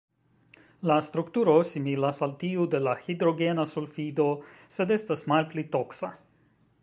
[0.91, 4.27] La strukturo similas al tiu de la hidrogena sulfido,
[4.79, 6.11] sed estas malpli toksa.